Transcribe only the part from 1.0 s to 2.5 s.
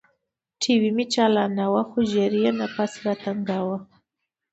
چالاناوه خو ژر